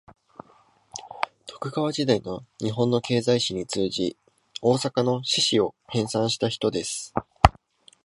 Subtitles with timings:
[1.45, 4.17] 徳川時代の日本の経済史に通じ、
[4.59, 7.13] 大阪の市史を編纂した人です